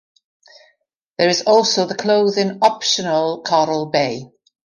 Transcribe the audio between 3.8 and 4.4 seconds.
Bay.